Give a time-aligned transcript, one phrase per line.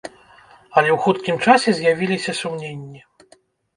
[0.77, 3.07] Але ў хуткім часе з'явіліся сумненні.